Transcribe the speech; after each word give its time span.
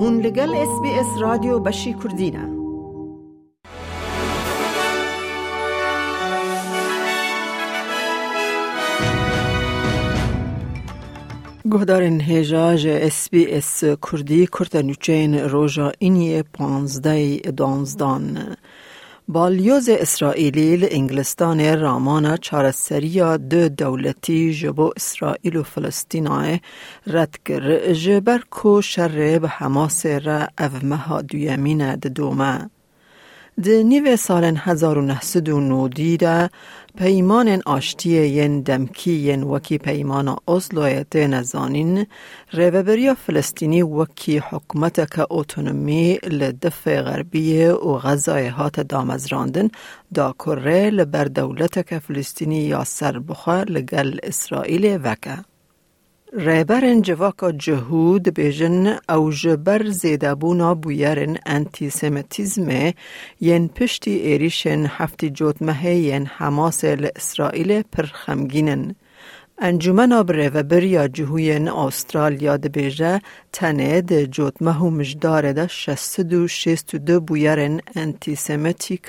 هون 0.00 0.20
لگل 0.20 0.54
اس 0.54 0.80
بی 0.82 0.90
اس 0.90 1.06
رادیو 1.20 1.58
بشی 1.58 1.94
کردینه 1.94 2.48
گهدارین 11.72 12.20
هیجاج 12.20 12.86
اس 12.86 13.30
بی 13.30 13.46
اس 13.46 13.84
کردی 13.84 14.46
کرتنوچین 14.46 15.34
روژا 15.34 15.92
اینی 15.98 16.42
پانزده 16.42 17.36
دانزدان 17.36 18.56
بالیوز 19.30 19.88
اسرائیلی 19.88 20.76
لانگلستان 20.76 21.80
رامان 21.80 22.36
چارسریا 22.36 23.36
دو 23.36 23.68
دولتی 23.68 24.54
جبو 24.54 24.92
اسرائیل 24.96 25.56
و 25.56 25.62
فلسطینای 25.62 26.60
رد 27.06 27.38
کر 27.44 27.92
جبر 27.92 28.40
کو 28.50 28.82
شر 28.82 29.38
به 29.38 29.48
حماس 29.48 30.06
را 30.06 30.48
اومها 30.58 31.22
دویمین 31.22 31.96
دومه. 31.96 32.70
د 33.66 33.68
نیو 33.90 34.16
سال 34.16 34.44
1990 34.64 36.16
ده 36.16 36.50
پیمان 36.98 37.48
آشتی 37.66 38.10
ین 38.10 38.60
دمکی 38.68 39.10
ین 39.10 39.42
وکی 39.42 39.78
پیمان 39.78 40.28
اوزلویت 40.28 41.16
نزانین 41.16 42.06
ریوبریا 42.52 43.14
فلسطینی 43.14 43.82
وکی 43.82 44.38
حکومت 44.38 45.14
که 45.14 45.26
اوتونومی 45.30 46.18
لدف 46.22 46.88
غربی 46.88 47.66
و 47.66 47.98
غزای 47.98 48.46
هات 48.46 48.80
دامزراندن 48.80 49.68
دا 50.14 50.32
کره 50.32 50.90
لبر 50.90 51.24
دولت 51.24 51.86
که 51.86 51.98
فلسطینی 51.98 52.60
یا 52.60 52.84
سر 52.84 53.18
بخوا 53.18 53.62
لگل 53.62 54.18
اسرائیل 54.22 54.98
وکه. 55.04 55.38
ریبرن 56.32 57.02
جواکا 57.02 57.52
جهود 57.52 58.28
بیجن 58.28 58.98
او 59.08 59.32
جبر 59.32 59.90
زیده 59.90 60.34
بونا 60.34 60.74
بویرن 60.74 61.38
انتی 61.46 61.90
سمیتیزم 61.90 62.92
ین 63.40 63.68
پشتی 63.68 64.10
ایریشن 64.10 64.86
هفتی 64.86 65.30
جوتمه 65.30 65.94
ین 65.94 66.26
حماس 66.26 66.84
اسرائیل 66.84 67.82
پر 67.82 68.02
خمگینن. 68.02 68.94
انجمن 69.58 70.12
آبره 70.12 70.48
و 70.48 70.62
بریا 70.62 71.08
جهوین 71.08 71.68
آسترالیا 71.68 72.56
دبیجه 72.56 73.20
تنه 73.52 74.00
ده 74.00 74.26
جوتمه 74.26 74.78
و 74.78 74.90
مجدار 74.90 75.52
ده 75.52 75.66
شست 75.66 76.20
دو 76.20 76.48
شست 76.48 76.96
دو 76.96 77.20
بویرن 77.20 77.80
انتی 77.96 78.34
سمیتیک 78.34 79.02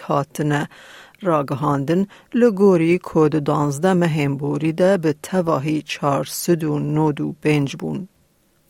راگهاندن 1.22 2.08
لگوری 2.34 2.98
کود 2.98 3.44
دانزده 3.44 3.94
مهم 3.94 4.38
بوریده 4.38 4.98
به 4.98 5.16
تواهی 5.24 5.82
چار 5.82 6.24
سدو 6.24 6.80
نودو 6.80 7.36
پنج 7.42 7.76
بون. 7.76 8.08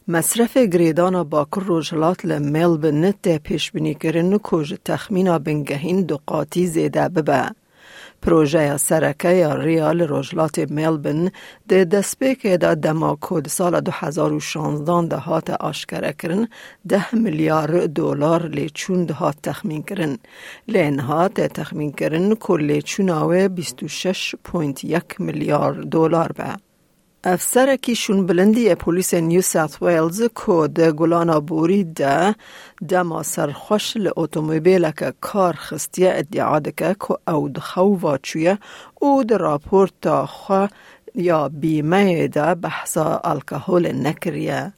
مصرف 0.07 0.57
گریدان 0.57 1.23
باکر 1.23 1.61
روژلات 1.61 2.25
لملبن 2.25 3.05
نت 3.05 3.37
پیش 3.37 3.71
بینی 3.71 3.95
کرن 3.95 4.37
کج 4.43 4.75
تخمین 4.85 5.37
بنگهین 5.37 6.01
دو 6.01 6.19
زیده 6.55 7.09
ببه. 7.09 7.51
پروژه 8.21 8.77
سرکه 8.77 9.29
یا 9.29 9.53
ریال 9.53 10.01
روژلات 10.01 10.59
ملبن 10.59 11.31
ده 11.69 11.85
دسپیک 11.85 12.47
دا 12.47 12.75
دما 12.75 13.15
کود 13.15 13.47
سال 13.47 13.79
2016 13.81 15.07
ده 15.07 15.17
هات 15.17 15.49
آشکره 15.49 16.13
کرن 16.13 16.47
ده 16.89 17.15
میلیارد 17.15 17.93
دلار 17.93 18.47
لیچون 18.47 19.05
ده 19.05 19.13
هات 19.13 19.35
تخمین 19.43 19.83
کرن. 19.83 20.17
لین 20.67 20.99
هات 20.99 21.41
تخمین 21.41 21.91
کرن 21.91 22.35
کل 22.35 22.61
لیچون 22.61 23.09
آوه 23.09 23.47
26.1 23.47 25.19
میلیارد 25.19 25.89
دلار 25.89 26.31
به. 26.31 26.68
افسر 27.23 27.75
کیشون 27.75 28.25
بلندی 28.25 28.75
پولیس 28.75 29.13
نیو 29.13 29.41
ساوت 29.41 29.81
ویلز 29.83 30.21
کو 30.21 30.67
ده 30.67 30.91
گلانا 30.91 31.39
بوری 31.39 31.83
ده 31.83 32.35
دما 32.89 33.23
سرخوش 33.23 33.97
ل 33.97 34.11
که 34.91 35.13
کار 35.21 35.53
خستیه 35.53 36.11
ادعا 36.15 36.59
دکه 36.59 36.95
که 36.99 37.31
او 37.31 37.49
دخو 37.49 37.97
واچویه 37.99 38.59
او 38.99 39.23
ده 39.23 39.37
راپورتا 39.37 40.25
خو 40.25 40.67
یا 41.15 41.49
بیمه 41.49 42.27
ده 42.27 42.55
بحثا 42.55 43.21
الکهول 43.23 44.07
نکریه. 44.07 44.73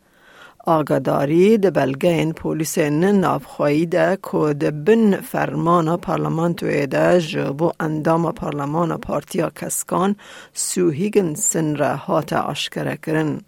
آگاداری 0.66 1.58
د 1.58 1.74
بلگین 1.74 2.34
پولیس 2.34 2.78
نافخوایی 2.78 3.86
ده 3.86 4.18
که 4.32 4.54
ده 4.54 4.72
بن 4.72 5.16
فرمان 5.16 5.98
پارلمان 5.98 6.54
ده 6.86 7.20
جبو 7.20 7.72
اندام 7.80 8.32
پارلمان 8.32 8.98
پارتیا 8.98 9.50
کسکان 9.50 10.16
سوهیگن 10.54 11.34
سن 11.34 11.76
را 11.76 11.96
هات 11.96 12.34
اشکره 12.34 12.98
کرن. 12.98 13.42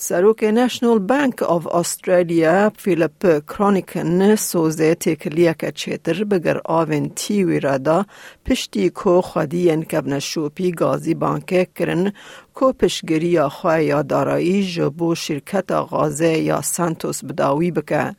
سروک 0.00 0.44
نشنل 0.44 0.98
بانک 0.98 1.42
آف 1.42 1.66
استرالیا 1.66 2.70
فیلیپ 2.78 3.46
کرانیکن 3.46 4.34
سوزه 4.36 4.94
تکلیه 4.94 5.54
که 5.58 5.72
چیتر 5.72 6.24
بگر 6.24 6.60
آوین 6.64 7.08
تیوی 7.14 7.60
را 7.60 7.78
دا 7.78 8.06
پشتی 8.46 8.90
کو 8.90 9.20
خودی 9.20 9.76
کبن 9.76 10.18
شوپی 10.18 10.70
گازی 10.72 11.14
بانکه 11.14 11.66
کرن 11.76 12.12
کو 12.54 12.72
پشگری 12.72 13.40
خواه 13.40 13.82
یا 13.82 14.02
دارایی 14.02 14.62
جبو 14.66 15.14
شرکت 15.14 15.72
غازه 15.72 16.38
یا 16.38 16.60
سانتوس 16.60 17.24
بداوی 17.24 17.70
بکه. 17.70 18.14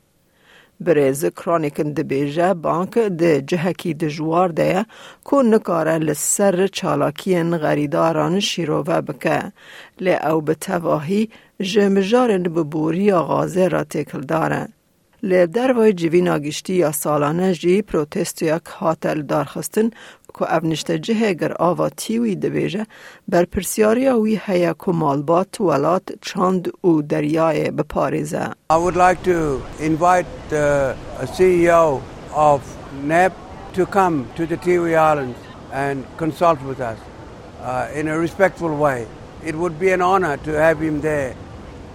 برز 0.81 1.25
کرانیکن 1.25 1.93
بیجه 1.93 2.53
بانک 2.53 2.97
ده 2.97 3.41
جهکی 3.41 3.93
دجوار 3.93 4.49
ده 4.49 4.85
که 5.31 5.37
نکاره 5.37 5.97
لسر 5.97 6.67
چالاکین 6.67 7.57
غریداران 7.57 8.39
شیروه 8.39 9.01
بکه 9.01 9.51
لی 9.99 10.15
او 10.15 10.41
به 10.41 10.55
تواهی 10.55 11.29
جمجارن 11.61 12.43
ببوری 12.43 13.11
آغازه 13.11 13.67
را 13.67 13.83
تکل 13.83 14.21
داره. 14.21 14.67
لی 15.23 15.47
در 15.47 15.71
وای 15.71 15.93
جوین 15.93 16.29
آگشتی 16.29 16.73
یا 16.73 16.91
سالانه 16.91 17.53
جی 17.53 17.81
پروتست 17.81 18.43
هاتل 18.43 19.21
دارخستن 19.21 19.89
که 20.39 20.55
افنشته 20.55 20.99
جه 20.99 21.33
گر 21.33 21.53
آوا 21.53 21.89
تیوی 21.89 22.35
دبیجه 22.35 22.85
بر 23.27 23.45
پرسیاری 23.45 24.09
وی 24.09 24.39
هیا 24.45 24.73
که 24.73 24.91
مالبات 24.91 25.61
ولات 25.61 26.03
چاند 26.21 26.71
او 26.81 27.01
دریای 27.01 27.71
بپاریزه. 27.71 28.49
I 28.69 28.77
would 28.77 28.95
like 28.95 29.23
to 29.23 29.61
invite 29.79 30.27
the 30.49 30.95
CEO 31.35 32.01
of 32.33 32.61
NEP 33.03 33.33
to 33.73 33.85
come 33.85 34.25
to 34.37 34.45
the 34.45 34.57
Tiwi 34.57 34.93
Islands 34.95 35.39
and 35.73 36.05
consult 36.17 36.61
with 36.61 36.79
us 36.79 36.99
uh, 37.61 37.99
in 37.99 38.07
a 38.07 38.17
respectful 38.17 38.73
way. 38.77 39.05
It 39.43 39.55
would 39.55 39.77
be 39.79 39.89
an 39.91 40.01
honor 40.01 40.37
to 40.37 40.51
have 40.51 40.79
him 40.79 41.01
there 41.01 41.35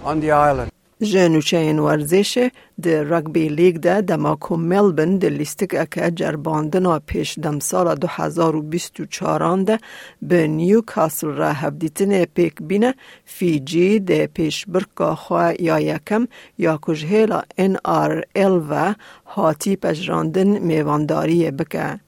on 0.05 0.19
the 0.19 0.31
island. 0.31 0.71
جنوچه 1.01 1.73
ورزش 1.73 2.49
رگبی 2.85 3.49
لیگ 3.49 3.77
ده 3.77 4.01
دماکو 4.01 4.57
ملبن 4.57 5.17
ده 5.17 5.29
لیستک 5.29 5.75
اکه 5.79 6.11
جرباندنا 6.11 6.99
پیش 6.99 7.39
دم 7.39 7.59
سال 7.59 7.95
2024 7.95 9.57
ده 9.57 9.79
به 10.21 10.47
نیو 10.47 10.81
کاسل 10.81 11.27
را 11.27 11.51
هفدیتن 11.53 12.25
پیک 12.25 12.55
بینه 12.61 12.95
فیجی 13.25 13.99
ده 13.99 14.27
پیش 14.27 14.65
برکا 14.65 15.15
خواه 15.15 15.61
یا 15.61 15.79
یکم 15.79 16.27
یا 16.57 16.79
کجهیلا 16.81 17.41
ان 17.57 17.77
آر 17.83 18.23
ال 18.35 18.61
و 18.69 18.93
هاتی 19.25 19.75
پجراندن 19.75 20.47
میوانداری 20.47 21.51
بکه. 21.51 22.04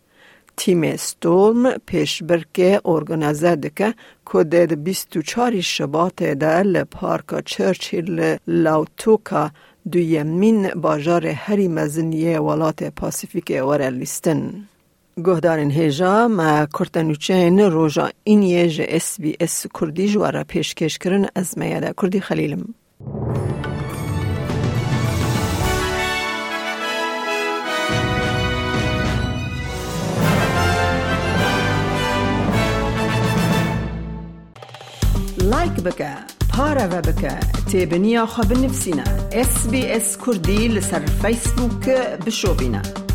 تیم 0.58 0.96
ستولم 0.96 1.78
پیش 1.86 2.24
برکه 2.24 2.82
ارگنازه 2.86 3.56
دکه 3.56 3.94
که 4.34 4.44
بیستو 4.66 5.22
چاری 5.22 5.62
شبات 5.62 6.24
ده 6.24 6.64
لپارکا 6.64 7.42
چرچیل 7.42 8.38
لاوتوکا 8.48 9.52
دو 9.92 10.00
یمین 10.00 10.70
باجار 10.70 11.28
هری 11.28 11.68
مزنیه 11.68 12.40
ولات 12.40 12.84
پاسیفیک 12.84 13.62
وره 13.68 13.90
لیستن. 13.90 14.68
گهدارین 15.26 15.72
هیجا 15.72 16.28
ما 16.28 16.66
کرتنوچین 16.66 17.60
روژا 17.60 18.10
اینیه 18.24 18.70
جه 18.70 18.86
اس 18.90 19.22
بی 19.22 19.38
اس 19.40 19.66
کردی 19.82 20.08
جوارا 20.10 20.44
پیشکش 20.44 20.98
کرن 20.98 21.26
از 21.36 21.58
میاده 21.58 21.94
کردی 22.02 22.20
خلیلم. 22.20 22.74
لایک 35.78 35.88
بکە 35.88 36.14
پارەوە 36.52 37.02
بکە 37.08 37.36
تێبنییا 37.70 38.26
خە 38.34 38.44
بنفسینە 38.50 39.08
SسBS 39.50 40.08
کوردی 40.24 40.62
لەسەر 40.76 41.04
فیسبووکە 41.22 42.00
بشۆبینە. 42.26 43.07